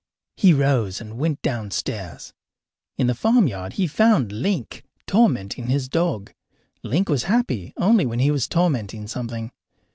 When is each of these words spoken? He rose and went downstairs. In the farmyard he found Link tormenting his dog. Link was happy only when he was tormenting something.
He 0.35 0.51
rose 0.51 0.99
and 0.99 1.19
went 1.19 1.43
downstairs. 1.43 2.33
In 2.97 3.05
the 3.05 3.13
farmyard 3.13 3.73
he 3.73 3.85
found 3.85 4.31
Link 4.31 4.83
tormenting 5.05 5.67
his 5.67 5.87
dog. 5.87 6.33
Link 6.81 7.07
was 7.07 7.25
happy 7.25 7.71
only 7.77 8.07
when 8.07 8.17
he 8.17 8.31
was 8.31 8.47
tormenting 8.47 9.05
something. 9.05 9.51